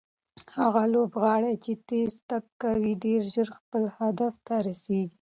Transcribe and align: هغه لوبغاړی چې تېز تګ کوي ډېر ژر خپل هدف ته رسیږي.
هغه 0.59 0.83
لوبغاړی 0.93 1.53
چې 1.63 1.71
تېز 1.89 2.13
تګ 2.29 2.43
کوي 2.61 2.93
ډېر 3.05 3.21
ژر 3.33 3.47
خپل 3.57 3.83
هدف 3.97 4.33
ته 4.47 4.55
رسیږي. 4.67 5.09